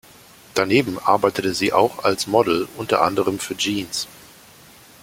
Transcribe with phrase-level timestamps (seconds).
[0.55, 4.07] Daneben arbeitete sie auch als Model, unter anderem für Jeans.